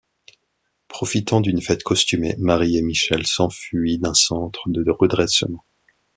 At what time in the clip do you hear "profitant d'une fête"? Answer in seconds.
0.87-1.83